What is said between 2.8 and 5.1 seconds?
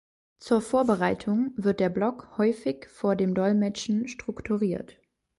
vor dem Dolmetschen strukturiert.